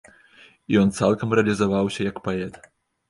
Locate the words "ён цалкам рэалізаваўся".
0.79-2.01